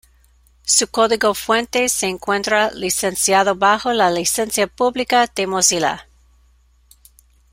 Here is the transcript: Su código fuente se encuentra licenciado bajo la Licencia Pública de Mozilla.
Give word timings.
Su 0.65 0.87
código 0.87 1.35
fuente 1.35 1.87
se 1.87 2.07
encuentra 2.07 2.71
licenciado 2.71 3.53
bajo 3.53 3.93
la 3.93 4.09
Licencia 4.09 4.65
Pública 4.65 5.27
de 5.27 5.45
Mozilla. 5.45 6.07